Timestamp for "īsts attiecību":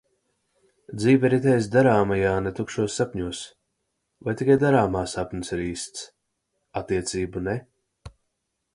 5.69-7.49